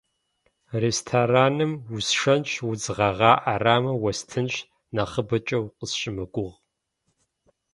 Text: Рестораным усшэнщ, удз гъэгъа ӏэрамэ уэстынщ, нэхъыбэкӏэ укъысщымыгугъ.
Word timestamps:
Рестораным 0.81 1.71
усшэнщ, 1.95 2.51
удз 2.69 2.85
гъэгъа 2.97 3.33
ӏэрамэ 3.43 3.93
уэстынщ, 4.01 4.55
нэхъыбэкӏэ 4.95 5.57
укъысщымыгугъ. 5.65 6.47